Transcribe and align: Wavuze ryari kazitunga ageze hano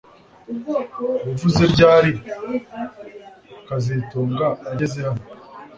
Wavuze 1.25 1.63
ryari 1.73 2.11
kazitunga 3.67 4.47
ageze 4.71 4.99
hano 5.07 5.23